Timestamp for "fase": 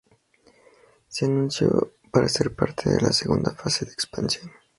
3.51-3.85